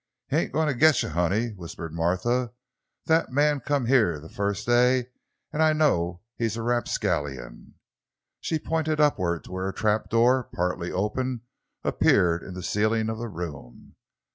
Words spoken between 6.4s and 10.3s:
a rapscallion." She pointed upward, to where a trap